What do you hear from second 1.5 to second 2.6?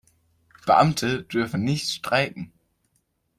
nicht streiken.